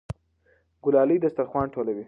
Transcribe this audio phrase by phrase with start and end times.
[0.83, 1.99] ګلالۍ دسترخوان ټولوي.